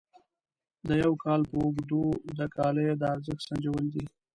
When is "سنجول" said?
3.49-3.85